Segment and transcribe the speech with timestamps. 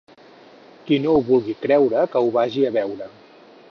[0.87, 3.15] Qui no ho vulgui creure que ho vagi a veure.